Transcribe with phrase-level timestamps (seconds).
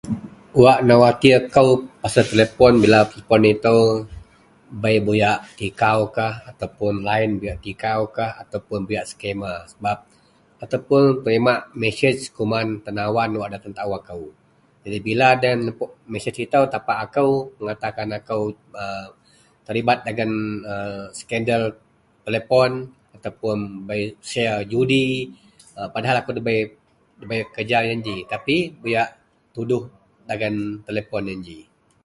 [0.63, 1.69] Wak na khuatir kou
[2.01, 3.75] pasel telepon bila telepon ito
[4.81, 9.97] bei buyak tikaukah atau line buyak tikaukah atau buyak scammer sebab
[10.63, 14.23] atau puon menerimak mesej kuman tenawan da kena akou
[15.07, 15.27] bila
[16.13, 16.97] mesej ito tapak
[17.61, 18.43] mengatakan akou
[19.65, 20.31] terlibat dagen
[21.19, 21.63] skandal
[22.25, 22.71] telepon
[23.15, 23.53] atau
[24.29, 25.05] share judi
[25.93, 26.65] pada hal ako dabei
[28.33, 29.09] tapi buyak
[29.51, 29.83] ditiudoh
[30.29, 30.55] dagen
[30.87, 31.59] telepon geji.